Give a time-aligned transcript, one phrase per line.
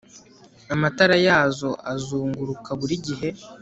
[0.73, 3.29] Amatara yazo azunguruka buri gihe